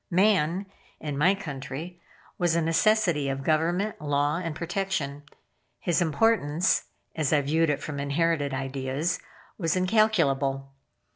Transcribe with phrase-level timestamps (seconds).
[0.09, 0.65] Man,
[0.99, 2.01] in my country,
[2.39, 5.21] was a necessity of government, law, and protection.
[5.79, 6.85] His importance,
[7.15, 9.19] (as I viewed it from inherited ideas)
[9.59, 10.71] was incalculable.